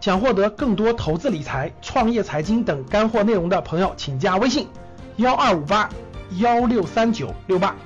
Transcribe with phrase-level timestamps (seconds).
[0.00, 4.68] 想获得更多投资理财、创业财经等干货内容的朋友，请加微信
[5.16, 5.90] 幺二五八
[6.38, 7.76] 幺六三九六八。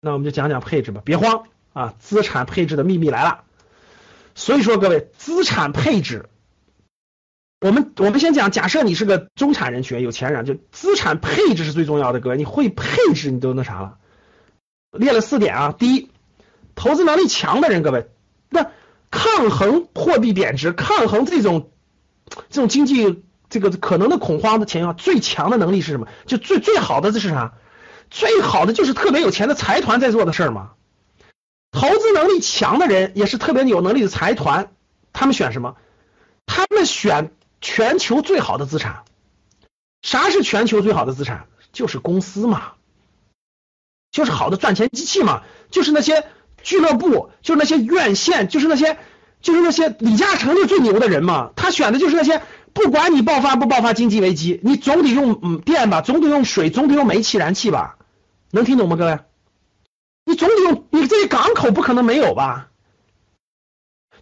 [0.00, 1.94] 那我们就讲讲配置吧，别慌啊！
[1.98, 3.44] 资产配置的秘密来了。
[4.34, 6.28] 所以说，各位，资产配置，
[7.64, 12.20] 我们我们先讲，假设你是个中产人群、有钱人，就资产配置是最重要的。
[12.20, 13.96] 各位，你会配置，你都那啥了。
[14.92, 16.10] 列了四点啊，第一，
[16.74, 18.10] 投资能力强的人，各位，
[18.50, 18.70] 那
[19.10, 21.70] 抗衡货币贬值、抗衡这种
[22.50, 26.06] 这种经济这个可能的恐慌的情况，最强的能力是什么？
[26.26, 27.54] 就最最好的这是啥？
[28.10, 30.72] 最好的就是特别有钱的财团在做的事儿嘛。
[31.72, 34.70] 投资能力强的人也是特别有能力的财团，
[35.14, 35.76] 他们选什么？
[36.44, 37.32] 他们选
[37.64, 39.04] 全球最好的资产。
[40.02, 41.46] 啥是全球最好的资产？
[41.72, 42.74] 就是公司嘛，
[44.12, 46.26] 就是好的赚钱机器嘛，就是那些
[46.62, 48.98] 俱乐部，就是那些院线，就是那些
[49.40, 51.52] 就是那些李嘉诚就最牛的人嘛。
[51.56, 52.42] 他选的就是那些
[52.74, 57.96] 不管你爆发不爆发经济危机，你总得用嗯电吧，总得用水，总得用煤气燃气吧。
[58.50, 59.18] 能听懂吗，各位？
[60.26, 62.68] 你总得用，你这些港口不可能没有吧？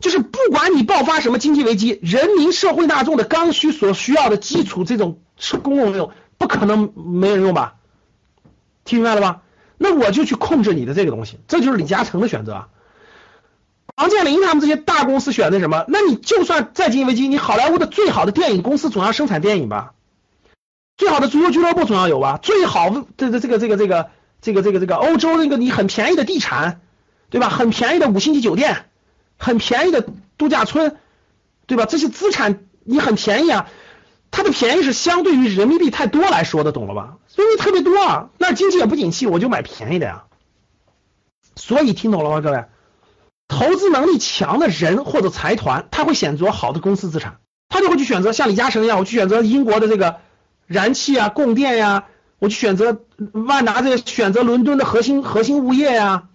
[0.03, 5.21] 就是不管你爆发什么经济危机，人民社会大众的刚需所需要的基础这种
[5.63, 7.77] 公共用，不可能没人用吧？
[8.85, 9.41] 听明白了吧？
[9.79, 12.67] 那我就去控制你的这个东西，这就是李嘉诚的选择。
[13.97, 15.87] 王健林他们这些大公司选的什么？
[15.89, 19.95] 那你就算再经济危机，你好莱坞的最好的电影公司总要生产电影吧？
[20.99, 22.39] 最好的足球俱乐部总要有吧？
[22.43, 24.11] 最好的这个这个这个这个。
[24.45, 26.81] 这个这个这个欧洲那个你很便宜的地产，
[27.31, 27.49] 对吧？
[27.49, 28.87] 很便宜的五星级酒店，
[29.43, 30.07] 很便宜的
[30.39, 30.97] 度假村，
[31.67, 31.85] 对吧？
[31.85, 33.69] 这些资产你很便宜啊，
[34.31, 37.17] 它的便宜是相对于人民币太多来说的，懂了吧？
[37.35, 40.25] 人民币特别多啊，那经济也不景气，我就买便宜的呀。
[41.57, 42.67] 所以听懂了吗，各位？
[43.49, 50.21] 投资能力强的人或者财团，他会选择好的公司资产，他就会去选择像李嘉诚一样，我去选择英国的这个
[50.67, 52.05] 燃气啊、供电呀。
[52.39, 53.03] 我去选择
[53.33, 56.29] 万达，这个选择伦敦的核心核心物业呀，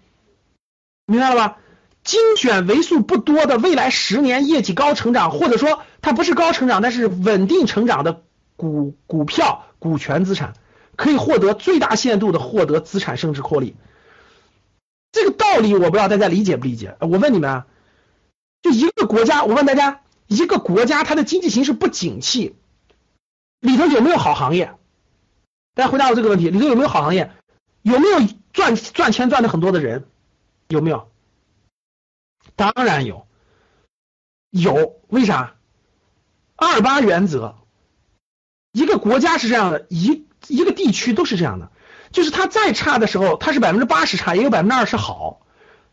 [1.04, 1.56] 明白了吧？
[2.08, 8.22] 精选为数不多的未来十年业绩高成长，或者说它不是高成长，但是稳定成长的
[8.56, 10.54] 股股票、股权资产，
[10.96, 13.76] 可以获得最大限度的获得资产升值获利。
[15.12, 16.96] 这个道理我不知道大家理解不理解？
[17.00, 17.66] 我问你们啊，
[18.62, 22.56] 就一个国家，我问大家，一个国家它的经济形势不景气，
[23.60, 24.72] 里头有没有好行业？
[25.74, 27.32] 大家回答我这个问题：里头有没有好行业？
[27.82, 30.06] 有没有赚赚钱赚的很多的人？
[30.68, 31.07] 有没有？
[32.58, 33.28] 当然有，
[34.50, 35.00] 有。
[35.06, 35.54] 为啥？
[36.56, 37.54] 二八原则。
[38.72, 41.70] 一个国家是这样的，一一个地区都是这样的，
[42.10, 45.46] 就是它再差的时候，它是百分之八十差，也有百分之二十好。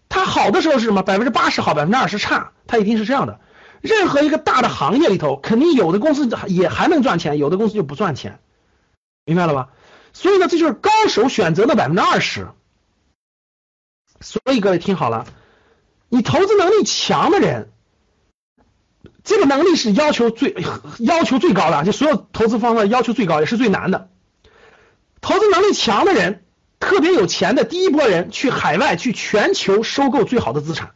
[0.09, 1.03] 它好的时候是什么？
[1.03, 3.39] 百分之八十好，百分之二十差，它一定是这样的。
[3.81, 8.39] 任何一个大的行业里头，肯定有的公司也还能赚钱，有的公司就不赚钱。
[9.23, 9.69] 明白了吧？
[10.13, 12.47] 所以呢，这就是高手选择的百分之二十。
[14.19, 15.27] 所以各位听好了，
[16.09, 17.71] 你投资能力强的人，
[19.23, 20.55] 这个能力是要求最
[20.99, 24.09] 要求最高的，就所有投资方法要求最高，也是最难的。
[25.21, 26.43] 投资能力强的人，
[26.79, 30.91] 特别有钱的第一波人，去海外去全球收购最好的资产。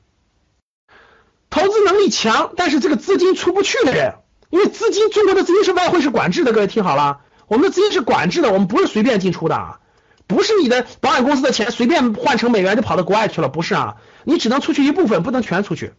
[1.50, 4.14] 投资能力强，但是这个资金出不去的人，
[4.52, 7.22] 因为资金中国的资金是外汇是管制的，各位听好了。
[7.48, 9.80] 我们的资金是管制的，我们不是随便进出的啊，
[10.28, 13.96] 不是你的保险公司的钱随便换成美元就跑到国外去了，不是啊，
[14.30, 15.94] 你只能出去一部分，不能全出去。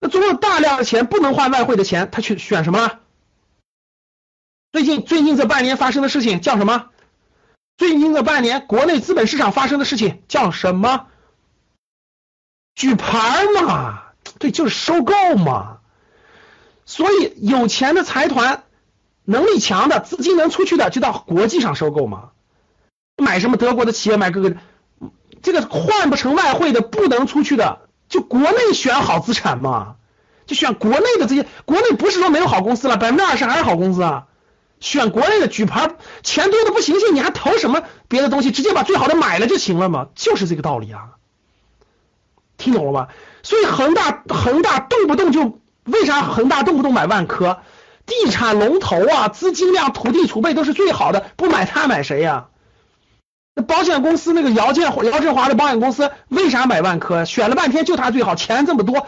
[0.00, 2.98] 那中国大量的钱不能换外汇的钱，他去选什么？
[4.72, 6.90] 最近最近这半年发生的事情叫什么？
[7.76, 11.06] 最近这半年国内资本市场发生的事情叫什么？
[12.74, 14.02] 举牌嘛，
[14.38, 15.78] 对，就是收购嘛。
[16.84, 18.64] 所以有钱的财团。
[19.26, 22.32] 能力强的资金能出去的，就到国际上收购嘛。
[23.16, 24.54] 买什么德国的企业，买各个
[25.44, 29.94] 这个换不成外汇的，不能出去的，就国内选好资产嘛，
[30.46, 31.46] 就选国内的这些。
[31.66, 34.24] 国内不是说没有好公司了，百分之二十还是好公司啊。
[34.80, 35.90] 选国内的举牌，
[36.22, 38.50] 钱多的不行行，你还投什么别的东西？
[38.50, 41.10] 直接把最好的买了就行了嘛，就是这个道理啊。
[42.56, 43.08] 听懂了吧？
[43.42, 47.58] 所以恒大恒大动不动就为啥恒大动不动买万科？
[48.06, 52.46] 地产龙头啊，资金量、土地储备都是最好的，不买它买谁呀？
[53.54, 57.24] 那保险公司那个姚建姚振华的保险公司为啥买万科？
[57.24, 59.06] 选了半天就他最好，钱这么多，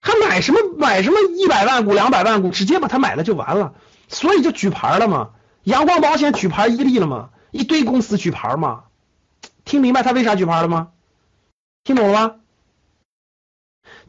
[0.00, 3.74] 还买什么买什么一百万股、两百万股，直接把它买了就完了，
[4.08, 5.30] 所以就举牌了嘛。
[5.64, 7.30] 阳光保险举牌伊利了吗？
[7.50, 8.84] 一堆公司举牌吗？
[9.64, 10.88] 听明白他为啥举牌了吗？
[11.84, 12.36] 听懂了吗？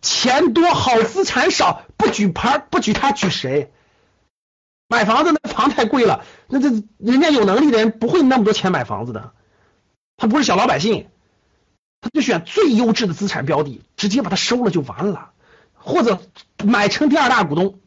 [0.01, 3.71] 钱多好资产少，不举牌不举他举谁？
[4.88, 9.32] 买房子那房太贵了，那这人家有能力的人不会那么多钱买房子的，
[10.16, 11.08] 他不是小老百姓，
[12.02, 15.32] 他就选最优质的资产标的，直接把它收了就完了，
[15.74, 16.22] 或者
[16.64, 17.80] 买成第二大股东。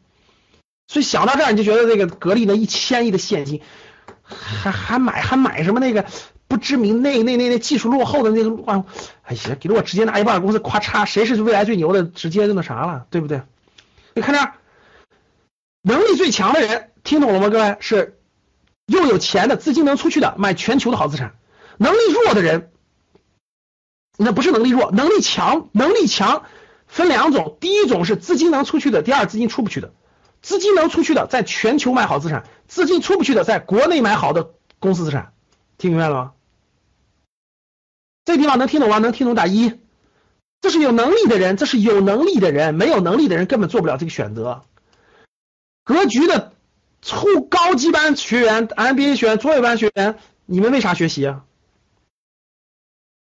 [0.87, 3.61] 所以想到这儿，你就觉得这个格力那一千亿的现金，
[4.23, 6.05] 还还买还买什么那个
[6.47, 8.83] 不知名那那那那技术落后的那个哇，
[9.21, 13.41] 哎呀，给了我直接拿一半公司，咔嚓，谁是未来最牛的，直接就那啥了，对不对？
[14.15, 14.55] 你看这儿，
[15.81, 17.49] 能力最强的人，听懂了吗？
[17.49, 18.19] 各位是
[18.85, 21.31] 又有钱的，资金能出去的，买全球的好资产；
[21.77, 22.71] 能力弱的人，
[24.17, 26.43] 那不是能力弱，能力强，能力强
[26.87, 29.93] 分两种，第一种是资金能出去的，第二资金出不去的。
[30.41, 35.33] 资金能出去的，在全球买好资产；资金出不去的，在国内买好的公司资产。
[35.77, 36.31] 听明白了吗？
[38.25, 38.99] 这地方能听懂吗？
[38.99, 39.79] 能听懂打一。
[40.61, 44.63] 这是有能力的人，这是有能力的人，没有能力的人根本做不了这个选择。
[45.89, 46.53] 格局的
[47.01, 51.41] 初高级班学员、MBA 学员、卓越班学员，你们为啥学习啊？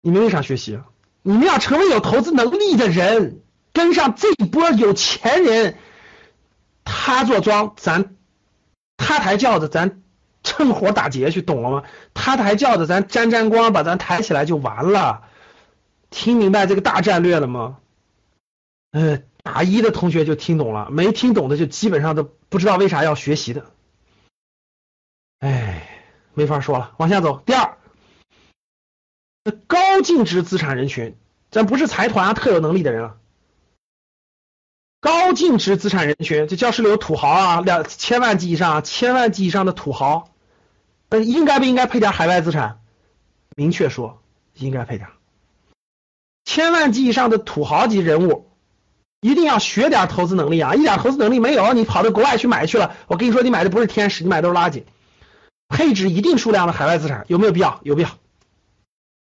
[0.01, 0.83] 你们为啥学习啊？
[1.21, 3.39] 你们要成为有投资能力的人，
[3.71, 5.77] 跟上这一波有钱人。
[6.83, 8.17] 他坐庄，咱
[8.97, 10.01] 他抬轿子，咱
[10.43, 11.83] 趁火打劫去，懂了吗？
[12.13, 15.21] 他抬轿子，咱沾沾光，把咱抬起来就完了。
[16.09, 17.77] 听明白这个大战略了吗？
[18.91, 23.71] 呃，大一的同学就听懂了，没听懂的就基本上都不知道为啥要学习的。
[25.39, 25.87] 哎，
[26.33, 27.41] 没法说了，往下走。
[27.45, 27.77] 第二，
[29.67, 31.15] 高净值资产人群，
[31.49, 33.15] 咱不是财团啊，特有能力的人啊。
[34.99, 40.33] 高净值资产人群，这教室里有土豪啊，两千万级以上，千万级以上的土豪，
[41.09, 42.81] 那应该不应该配点海外资产？
[43.55, 44.21] 明确说，
[44.55, 45.07] 应该配点。
[46.43, 48.46] 千万级以上的土豪级人物，
[49.21, 50.75] 一定要学点投资能力啊！
[50.75, 54.83] 一点投资能力没有，你跑到国外去买去了，我跟你说，你买的不是天使，你买的都是垃圾。
[55.69, 57.79] 配置一定数量的海外资产，有没有必要？
[57.83, 58.09] 有必要，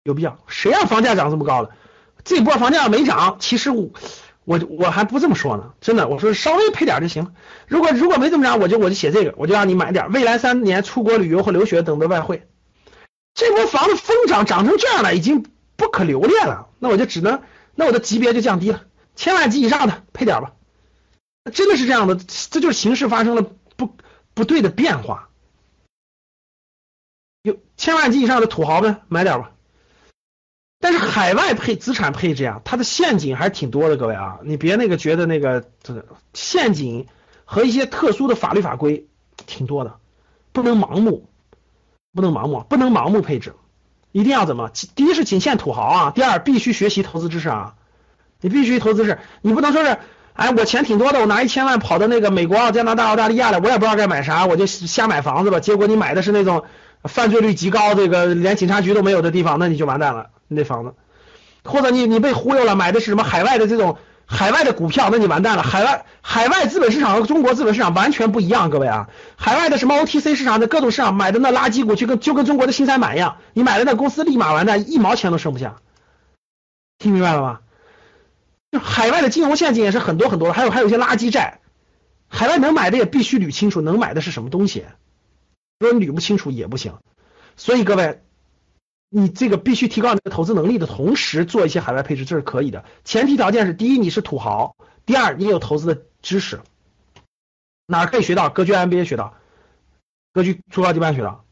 [0.02, 0.38] 有必要。
[0.46, 1.70] 谁让房价涨这么高了？
[2.24, 3.90] 这波房价没涨，其实我。
[4.46, 7.32] 我我还不这么说呢，真的，我说稍微配点就行。
[7.66, 12.46] 如果如果没这么涨，我就我就写这个，我就让你买点未来三年出国旅游和留学等的外汇。
[13.32, 16.66] 这波房子疯涨，涨成这样了，已经不可留恋了。
[16.78, 17.40] 那我就只能，
[17.74, 18.82] 那我的级别就降低了，
[19.16, 20.52] 千万级以上的配点吧。
[21.52, 23.42] 真的是这样的，这就是形势发生了
[23.76, 23.94] 不
[24.32, 25.28] 不对的变化。
[27.42, 29.50] 有千万级以上的土豪们买点吧。
[30.80, 37.06] 但是海外配资产配置呀，它的陷阱还是挺多的，各位啊，你别那个觉得那个这个陷阱
[37.46, 39.06] 和一些特殊的法律法规
[39.46, 39.98] 挺多的，
[40.52, 41.28] 不能盲目，
[42.12, 43.54] 不能盲目，不能盲目配置，
[44.12, 44.70] 一定要怎么？
[44.94, 47.76] 第一是仅限土豪啊，第二必须学习投资知识啊，
[48.44, 49.96] 你必须投资是，你不能说是，
[50.34, 56.64] 哎，我钱挺多的，我拿一千万跑到那个美国、加拿大、澳大利亚了，我也不知道该买啥，我就瞎买房子吧，结果你买的是那种
[57.04, 60.26] 犯罪率极高、这个连警察局都没有的地方，那你就完蛋了。
[60.46, 60.92] 你那房子，
[61.64, 63.96] 或者你你被忽悠了，买的是什么海外的这种
[64.26, 65.62] 海外的股票，那你完蛋了。
[65.62, 75.76] 海外海外资本市场和中国资本市场完全不一样，各位啊，海外的什么 OTC 市场的各种市场买的那垃圾股，就跟就跟中国的新三板一样，你买的那公司立马完蛋，一毛钱都剩不下。
[76.98, 77.60] 听明白了吗？
[78.80, 81.60] 海外的金融陷阱也是很多很多，还有还有一些垃圾债，
[82.28, 84.84] 海外能买的也必须捋清楚，能买的是什么东西，
[85.78, 86.98] 如果你捋不清楚也不行。
[87.56, 88.20] 所以各位。
[89.16, 92.84] 你这个必须提高你的投资能力的同时，做一些海外配置，这是可以的。
[93.04, 94.74] 前提条件是：第一，你是土豪；
[95.06, 96.62] 第二，你有投资的知识。
[97.86, 98.50] 哪可以学到？
[98.50, 99.34] 格局 MBA 学到，
[100.32, 101.44] 格局初高级班学到。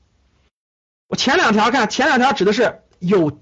[1.06, 3.38] 我前两条看，前两条指的是有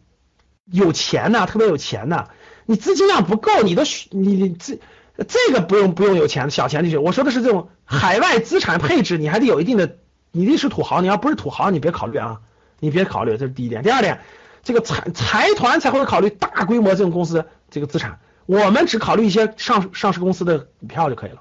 [0.66, 2.28] 有钱的，特别有钱的。
[2.70, 4.78] 你资金量不够，你都你你这
[5.26, 7.02] 这个不用不用有钱小钱就行。
[7.02, 9.96] 我说的是这种海外资产配置，你还得有一定的，
[10.30, 11.00] 你得是土豪。
[11.00, 12.42] 你要不是土豪，你别考虑啊。
[12.78, 13.82] 你别考虑，这是第一点。
[13.82, 14.20] 第二点，
[14.62, 21.40] 这个财财团才会考虑大规模这种公司这个资产，我们只考虑一些上上市公司的股票就可以了，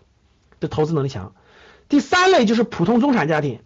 [0.60, 1.36] 这投资能力强。
[1.90, 3.60] 第三类就是普通中产家庭，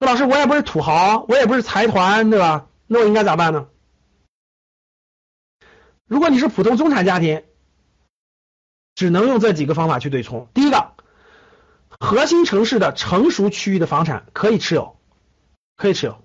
[0.00, 2.66] 说老师我也不是土豪，我也不是财团，对吧？
[2.86, 3.68] 那我应该咋办呢？
[6.06, 7.42] 如果你是普通中产家庭，
[8.94, 10.48] 只能用这几个方法去对冲。
[10.54, 10.92] 第一个，
[11.88, 14.96] 核心城市的成熟区域的房产可以持有，
[15.76, 16.18] 可以持有。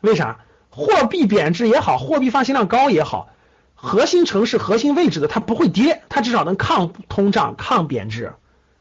[0.00, 0.40] 为啥？
[0.70, 3.30] 货币贬值也好，货币发行量高也好，
[3.74, 8.34] 核心城市、核心位置的它不会跌，它至少能抗通胀、抗贬值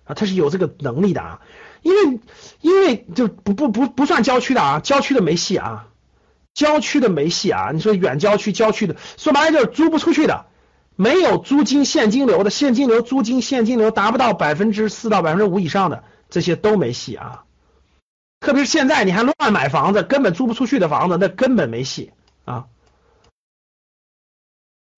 [0.03, 1.41] 啊，它是有这个能力的啊。
[1.81, 2.19] 因为
[2.61, 5.87] 因为就不不不不算郊区的啊，郊区的没戏啊，
[6.55, 7.69] 郊区的没戏啊。
[7.71, 10.47] 你说远郊区郊区的，说白了就是租不出去的，
[10.95, 17.43] 没有租金现金流的，现金流租金现金流达不到百分之四到百分之五以上的，这些都没戏啊。
[18.39, 22.11] 特别是现在你还乱买房子，根本租不出去的房子，那根本没戏
[22.45, 22.65] 啊。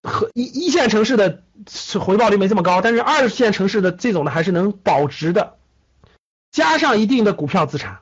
[0.04, 1.44] 和一一线城市的
[2.00, 5.58] 回报率没这么高，但是二线城市的这种的还是能保值的，
[6.52, 8.00] 加上一定的股票资产，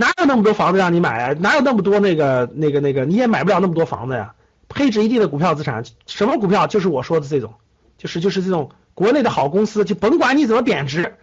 [0.00, 1.34] 哪有那么多房子让你买啊？
[1.40, 3.04] 哪有那么多那个那个那个？
[3.04, 4.34] 你也买不了那么多房子呀。
[4.66, 6.66] 配置一定的股票资产，什么股票？
[6.66, 7.52] 就是我说的这种，
[7.98, 11.16] 就是就是这种国内的好公司，就甭管你怎么贬值，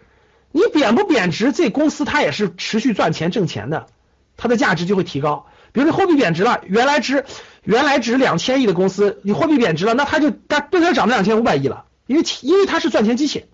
[0.51, 3.87] 你贬不贬值，这公司它也是持续赚钱挣钱的，
[4.35, 5.47] 它的价值就会提高。
[5.71, 7.25] 比如你货币贬值了，原来值
[7.63, 13.45] 原来值两千亿的公司，你货币贬值了，那它就它不能涨到两千五百亿了，因为因为它是赚钱机器，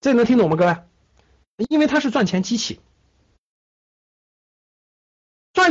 [0.00, 0.76] 这能听懂吗，各位？
[1.68, 2.80] 因为它是赚钱机器，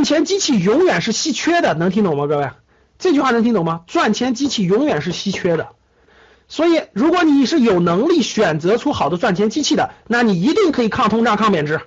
[0.04, 2.50] 钱机器永远是稀缺的，能听懂吗，各位？
[2.98, 3.82] 这句话能听懂吗？
[3.86, 5.70] 赚钱机器永远是稀缺的，
[6.48, 11.80] 所以如果你是有能力选择出好的赚钱机器的，那你一定可以抗通胀、抗贬值，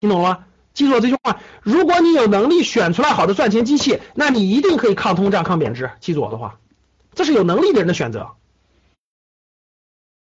[0.00, 0.44] 听懂了吗？
[0.72, 5.90] 记住我这句话，如果你有能力选出来好的赚钱机器，那你一定可以抗通胀、抗贬值。
[6.00, 6.58] 记住我的话，
[7.14, 8.30] 这是有能力的人的选择。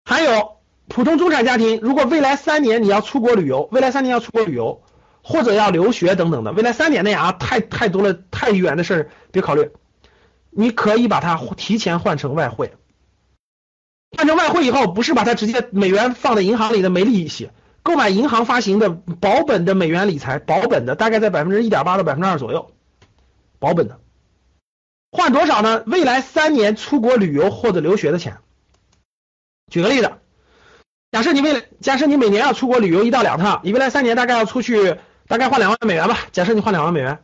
[0.06, 0.58] 还有
[0.90, 4.84] 普通中产家庭，如果未来三年你要出国旅游，未来三年要出国旅游
[5.24, 9.72] 或者要留学等等的，未来三年内啊，太太多了，太远的事儿别考虑。
[10.51, 12.74] 你可以把它提前换成外汇，
[14.15, 17.50] 换成外汇以后，不是把它直接美元放在银行里的没利息。
[17.82, 22.72] 购买银行发行的保本的美元理财，保本的大概在百分之一点八到百分之二左右，
[23.60, 24.00] 保本的，
[25.12, 25.84] 换多少呢？
[25.88, 28.38] 未来三年出国旅游或者留学的钱。
[29.70, 30.13] 举个例子，
[31.12, 36.18] 假设你未来假设你每年要出国旅游一到两趟，你未来三年大概要出去大概换两万美元吧。
[36.32, 37.20] 假设你换两万美元，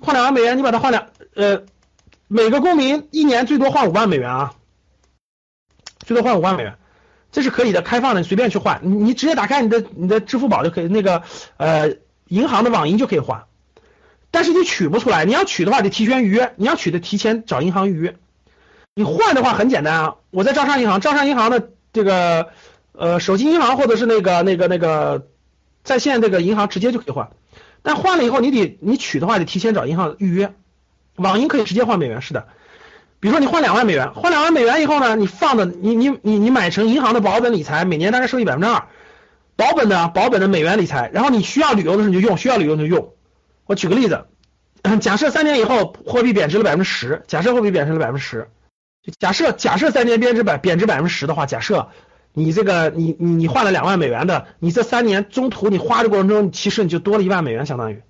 [0.00, 1.62] 换两万美元，你把它换两呃，
[2.28, 4.54] 每个公民一年最多换五万美元啊，
[6.00, 6.76] 最多换五万美元。
[7.32, 8.80] 这是可以的，开放的，你随便去换。
[8.82, 11.22] 你你直接打开你的你的支付宝就可以，那个
[11.58, 11.96] 呃
[12.28, 13.44] 银行的网银就可以换。
[14.30, 18.16] 但是你取不出来，你要取的话得提前预约，你要取的提前找银行预约。
[18.94, 22.48] 你换的话很简单啊，我在招商银行，招商银行的这个
[22.92, 25.26] 呃手机银行或者是那个那个那个
[25.86, 27.30] 在线这个银行直接就可以换。
[27.82, 30.52] 但换了以后你得你取的话得提前找银行预约。
[31.14, 32.46] 网银可以直接换美元，是的。
[33.20, 38.88] 比如说你换两万美元，换两万美元以后呢，你放的你你你你买成银行的保本理财，每年大概收益百分之二，
[39.56, 43.14] 保本的保本的美元理财，然后你需要旅游的时候你就用，需要旅游你就用。
[43.64, 44.26] 我举个例子，
[45.00, 48.48] 假设三年以后货币贬值了百分之十，假设货币贬值了百分之十，
[49.18, 51.88] 假设假设三年贬值百贬值百分之十的话，假设
[52.38, 58.02] 你这个你你你换了两万美元的，你这三年中途你花的过程中，其实你就多了一万美元，相当于，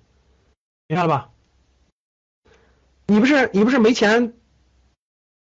[0.89, 1.29] 明白了吧？
[3.05, 4.33] 你不是你不是没钱？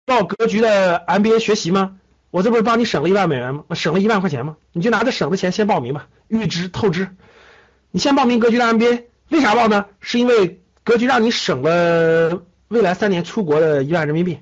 [0.06, 1.98] 报格局的 MBA 学习吗？
[2.30, 3.66] 我这不是帮你省了一万美元吗？
[3.74, 4.56] 省了一万块钱吗？
[4.72, 7.10] 你就拿着省的钱先报名吧，预支透支。
[7.92, 9.88] 你先报名格局的 MBA，为啥报呢？
[10.00, 14.40] 是因为格局让你省了未来三年出国的一万人民币，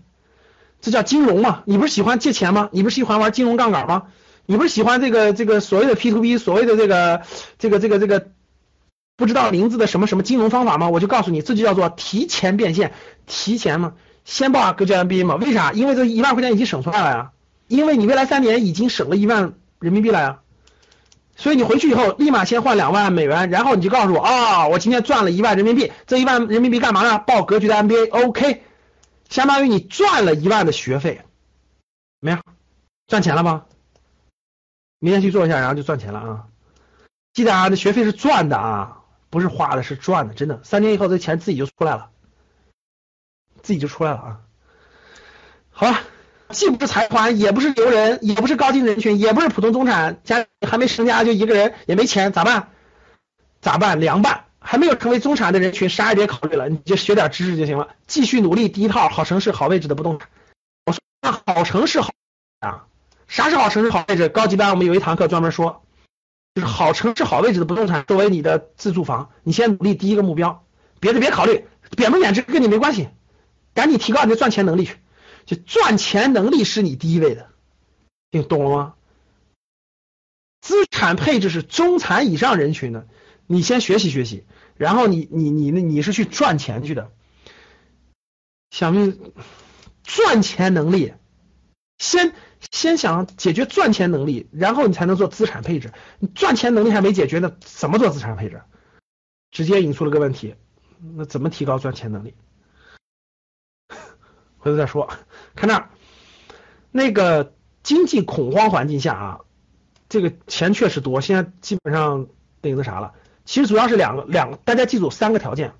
[0.81, 1.63] 这叫金融嘛？
[1.65, 2.69] 你不是喜欢借钱吗？
[2.71, 4.03] 你不是喜欢玩金融杠杆吗？
[4.50, 7.22] 你不是喜欢这个这个所谓的 P to P，所谓的这个
[7.60, 8.29] 这个这个这个
[9.15, 10.89] 不知道名字的什么什么金融方法吗？
[10.89, 12.94] 我就告诉你，这就叫做提前变现，
[13.27, 13.94] 提前嘛。
[14.25, 15.36] 先报格局 MBA 嘛？
[15.36, 15.72] 为啥？
[15.74, 17.32] 因为这一万块钱已经省出来了呀，
[17.68, 20.39] 因为你未来三年已经省了一万人民币了呀，
[21.36, 27.20] 所以你回去以后立马先换两万美元，然后你就告诉我啊，我今天赚了一万人民币，这一万人民币干嘛呢？
[27.20, 28.63] 报格局的 MBA，OK，
[29.29, 31.22] 相当于你赚了一万的学费，
[32.22, 32.41] 怎么样？
[33.06, 33.65] 赚钱了吗？
[35.00, 36.48] 明天去做一下，然后就赚钱了啊！
[37.34, 42.10] 记得啊，这学费是赚的啊，不是花的，是赚的，真的，三年以后这钱自己就出来了。
[43.62, 44.39] 自己就出来了啊！
[45.70, 46.00] 好了，
[46.50, 52.70] 既不是财团，也不是牛人，也不是高净人群，也不是普通中产，家还没成家就一个人，也没钱，咋办？
[53.62, 54.00] 咋办？
[54.00, 54.46] 凉拌！
[54.62, 58.68] 还没有成为中产的人群，啥也别考虑了，你就学点知识就行了，继续努力。
[58.70, 60.27] 第一套好城市、好位置的不动产。
[60.86, 61.00] 我说
[61.46, 62.12] 好城市好
[62.60, 62.86] 啊，
[63.29, 64.27] 啥是好城市、好位置？
[64.27, 65.86] 高级班我们有一堂课专门说，
[66.55, 70.65] 就是好城市、好位置的不动产作为你的自住房，你先努力第一个目标，
[71.00, 73.09] 别的别考虑，贬不贬值跟你没关系。
[73.75, 74.98] 赶紧提高你的赚钱能力去，
[75.45, 77.50] 就赚钱能力是你第一位的，
[78.31, 78.95] 听懂了吗？
[80.59, 83.07] 资产配置是中产以上人群的，
[83.45, 84.43] 你先学习学习，
[84.75, 87.12] 然后你你你你是去赚钱去的，
[88.71, 89.31] 想不
[90.03, 91.13] 赚钱能力，
[92.00, 92.33] 先
[92.72, 95.92] 先想解决赚钱能力，然后你才能做资产配置。
[96.20, 98.62] 你赚钱能力还没解决呢，怎么做资产配置？
[99.51, 100.56] 直接引出了个问题，
[101.16, 102.36] 那怎么提高赚钱能力？
[104.60, 105.10] 回头再说。
[105.56, 105.89] 看那，
[106.92, 109.39] 那个经济恐慌环境下啊，
[110.10, 112.28] 这个钱确实多，现在基本上
[112.62, 113.13] 那个那啥了。
[113.46, 115.74] 其实主要是两个两个，大家记住三个条件，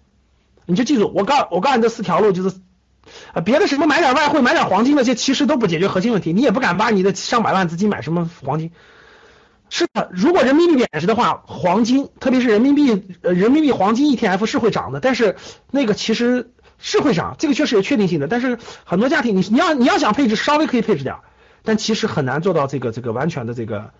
[0.66, 2.62] 你就记住，我告我告诉你这四条路就是。
[3.34, 6.34] 啊，别的什么买点外汇、买点黄金那些，其实都不解决核心问题。
[6.34, 8.72] 你也不敢把你的上百万资金买什么黄金。
[9.70, 15.00] 是的，如果人民币贬值的话，黄金，特别是人民币人民币黄金 ETF 是会涨的。
[15.00, 15.36] 但是
[15.70, 16.50] 那个其实
[16.80, 18.28] 是会涨，这个确实有确定性的。
[18.28, 21.18] 但是很多家庭，你你要你要想配置，稍微可以配置点，
[21.64, 23.92] 但其实很难做到这个这个完全的这个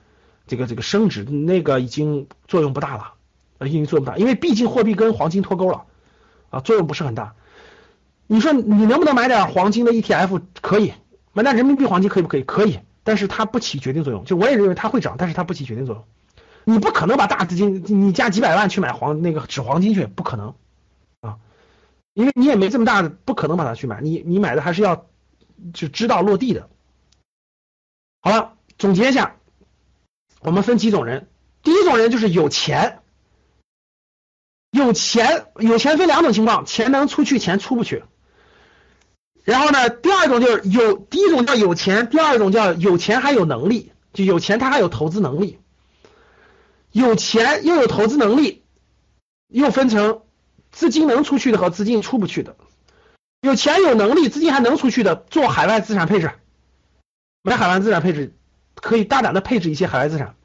[0.48, 5.84] 这个这个升值，那个已经作用不大了，已经作用不大，因为毕竟货币跟黄金脱钩了
[6.50, 7.36] 啊，作用不是很大。
[8.32, 10.40] 你说你能不能买点黄金的 ETF？
[10.62, 10.94] 可以，
[11.34, 12.44] 买点人民币黄金可以不可以？
[12.44, 14.24] 可以，但是它不起决定作用。
[14.24, 16.06] 就我也认为它会涨，但是它不起决定作用。
[16.64, 20.54] 你不可能把大资金，你加几百万去买黄那个纸黄金去，不可能
[21.22, 21.40] 啊，
[22.14, 24.00] 因为你也没这么大的，不可能把它去买。
[24.00, 25.08] 你你买的还是要
[25.74, 26.70] 就知道落地的。
[28.22, 29.38] 好了，总结一下，
[30.42, 31.28] 我们分几种人。
[31.64, 33.00] 第一种人就是有钱，
[34.70, 38.04] 有钱有钱分两种情况，钱能出去，钱出不去。
[39.44, 45.60] 然后呢，第二种就是有，第一种叫有钱，第二种叫有钱还有能力，就有钱他还有投资能力，
[46.92, 48.64] 有钱又有投资能力，
[49.48, 50.22] 又分成
[50.72, 52.56] 资金能出去的和资金出不去的。
[53.42, 56.32] 有钱有能力，资金还能出去的，做海外资产配置，
[57.42, 58.36] 买海外资产配置，
[58.76, 60.36] 可以大胆的配置一些海外资产。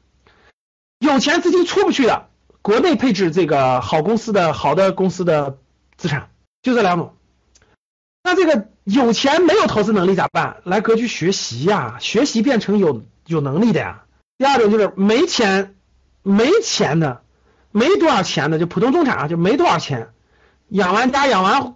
[0.99, 2.29] 有钱资金出不去的，
[2.61, 5.59] 国内配置这个好公司的好的公司的
[5.97, 6.31] 资产，
[6.63, 7.15] 就这两种。
[8.23, 10.57] 那这个有钱没有投资能力咋办？
[10.63, 14.03] 来格局学习呀，学习变成有有能力的呀。
[14.37, 15.73] 第二种就是没钱
[16.21, 17.21] 没钱的，
[17.71, 20.09] 没多少钱的，就普通中产啊，就没多少钱，
[20.69, 21.73] 养完家养完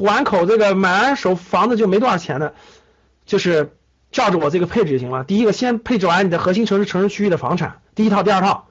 [0.00, 2.54] 完口这个买完手房子就没多少钱的，
[3.26, 3.76] 就是
[4.12, 5.24] 照着我这个配置就行了。
[5.24, 8.68] 第一个先配置完你的核心城市城市区域的房产，第一套第二套，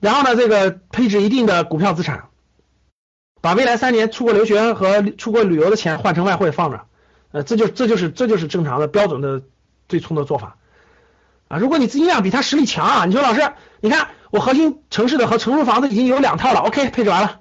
[0.00, 2.24] 然后呢这个配置一定的股票资产。
[3.40, 6.82] 把未来三年出国留学和出国旅游的钱换成外汇放着，
[7.30, 9.42] 呃，这就这就是这就是正常的标准的
[9.86, 10.56] 对冲的做法
[11.48, 11.58] 啊。
[11.58, 17.40] 如果你资金量比他实力强啊，你说老师，你看我核心城市的和成熟房子已经有两套了，OK，配置完了，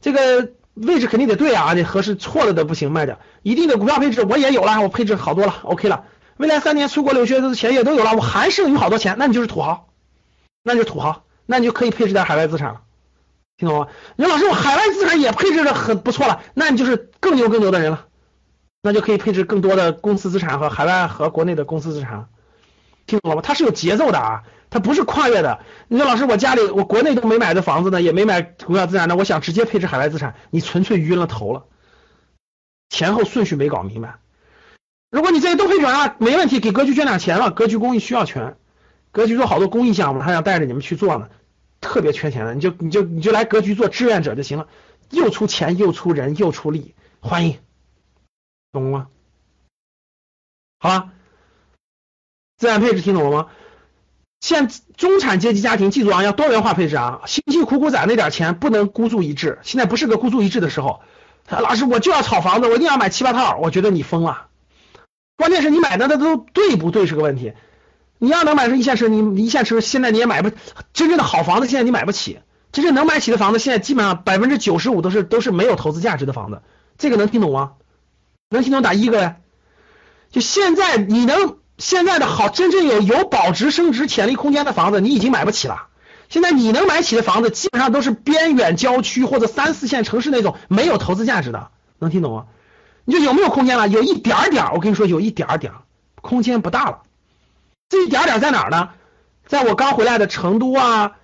[0.00, 3.18] 这个位置肯定得对啊，得合适，错了的不行，卖掉。
[3.42, 6.04] 一定的股票配置我也有了，我配置好多了，OK 了。
[6.36, 9.88] 未来三年出国留学的钱也都有了，我还剩余好多钱，那你就是土豪，
[10.62, 12.80] 那就土豪，那你就可以配置点海外资产了。
[13.56, 13.88] 听懂吗？
[14.16, 18.06] 你说老师，我海外资产也配置的很不错了，那你就是更牛更牛的人了，
[18.82, 22.28] 那就可以配置更多的公司资产和海外和国内的公司资产，
[23.06, 23.42] 听懂了吗？
[23.42, 25.60] 它是有节奏的啊，它不是跨越的。
[25.88, 31.64] 你说老师，我家里我国内都没买的房子呢，也没买股票资产呢，我想直接配置海外资产，你纯粹晕了头了，
[32.90, 34.16] 前后顺序没搞明白。
[35.10, 38.58] 如果你这些都配置完了，没问题，给格局捐点钱了，格局公益需要钱，
[39.12, 41.28] 格局做好多公益项目，他想带着你们去做呢。
[41.80, 44.68] 特别缺钱的，你就你就你就来格局做志愿者就行了，
[45.10, 47.58] 又出钱又出人又出力，欢迎，
[48.72, 49.08] 懂了吗？
[50.78, 51.12] 好了，
[52.58, 53.48] 资产配置听懂了吗？
[54.40, 61.00] 现中产阶级家庭记住啊，要多元化配置啊，辛辛苦苦攒那点钱不能孤注一掷，现在不是个孤注一掷的时候。
[61.48, 64.48] 老师，我就要炒房子，我一定要买七八套，我觉得你疯了。
[65.36, 67.52] 关键是你买的那都对不对是个问题。
[68.18, 70.50] 你要能买上一线城市，你一线城市现在你也买不
[70.92, 72.38] 真正的好房子，现在你买不起。
[72.72, 76.62] 真正能买起的房子，现在基本上百分之九十五都是都是没有投资价值的房子。
[76.98, 77.72] 这个能听懂吗？
[78.50, 79.36] 能听懂打一个呗。
[80.30, 85.88] 就现在你能现在的好，真正有有保值升值潜力空间的房子，你已经买不起了。
[86.28, 91.70] 现在你能买起的房子，基本上都是边远郊区或者三四线城市那种没有投资价值的。
[91.98, 92.46] 能听懂吗？
[93.04, 93.88] 你就有没有空间了？
[93.88, 95.72] 有一点点，我跟你说，有一点点，
[96.20, 97.02] 空间不大了。
[97.88, 98.90] 这一点点在哪儿呢？
[99.46, 101.18] 在我刚回来的成都啊、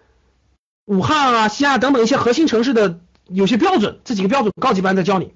[0.85, 5.35] 武汉啊、西安等等一些核心城市的有些标准，这几个标准高级班在教你，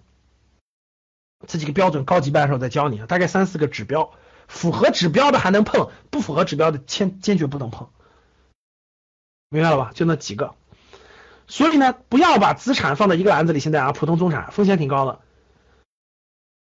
[1.48, 4.12] 这几个标准高级班的时候在教你，大概三四个指标，
[4.46, 7.88] 符合指标的还能碰，不符合指标的坚坚决不能碰，
[9.48, 9.90] 明白了吧？
[9.92, 10.54] 就那几个，
[11.48, 13.58] 所以呢，不要把资产放在一个篮子里。
[13.58, 15.20] 现在啊，普通中产风险挺高的，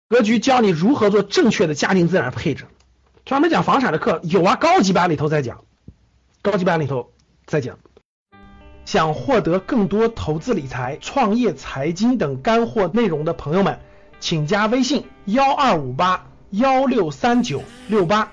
[0.09, 2.67] 格局教你如何做正确的家庭资产配置。
[3.27, 5.65] 专门讲房产的课有啊，高级班里头在讲，
[6.43, 7.11] 高级班里头
[7.45, 7.77] 在讲。
[8.85, 13.81] 想获得更多投资理财、创业财经等干货内容的朋友们，
[14.21, 18.31] 请加微信幺二五八幺六三九六八。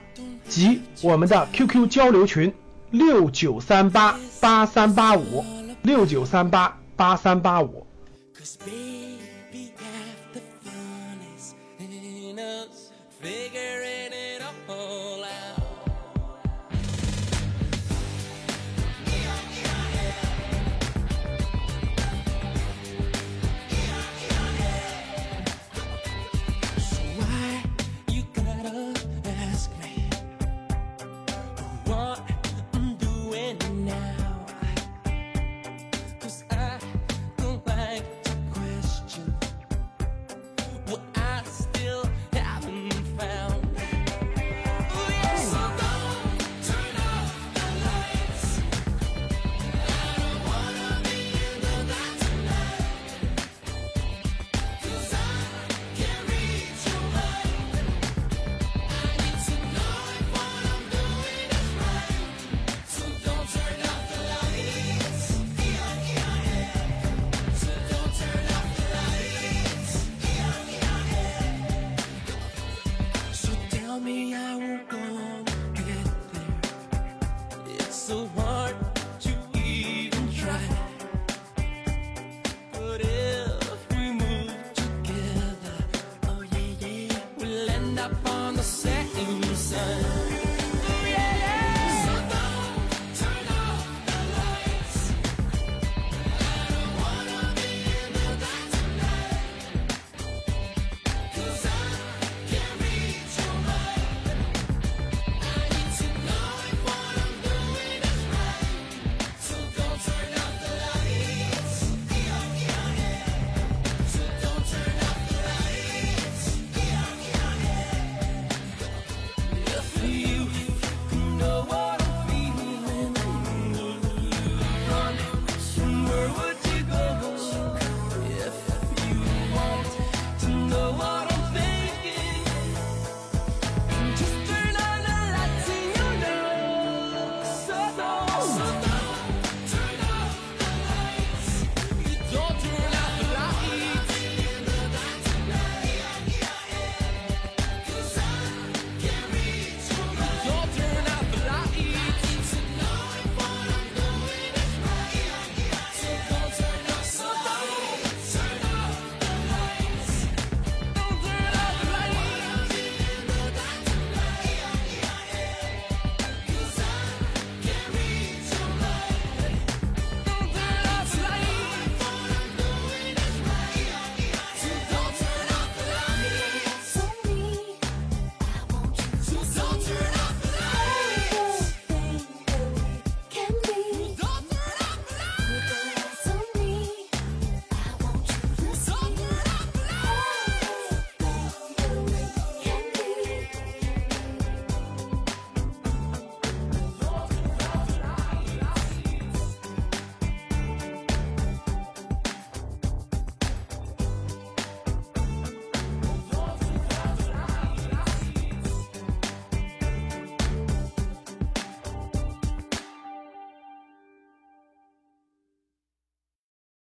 [0.47, 2.53] 及我们的 QQ 交流群
[2.91, 5.43] 六九三八八三八五
[5.82, 7.88] 六九三八八三八五。